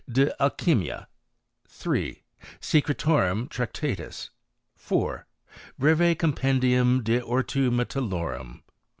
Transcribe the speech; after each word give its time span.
De 0.11 0.31
Alchymia. 0.41 1.07
3. 1.67 2.23
Secretorum 2.59 3.47
Tractatus. 3.47 4.31
4. 4.75 5.27
Breve 5.77 6.17
Compendium 6.17 7.03
de 7.03 7.19
Ortu 7.21 7.69
Metallorum. 7.71 8.63